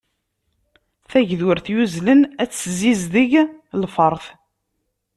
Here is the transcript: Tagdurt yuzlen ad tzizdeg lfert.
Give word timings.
Tagdurt 1.09 1.65
yuzlen 1.73 2.21
ad 2.41 2.49
tzizdeg 2.51 3.31
lfert. 3.81 4.25